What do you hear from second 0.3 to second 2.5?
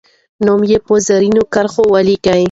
نوم یې په زرینو کرښو ولیکه.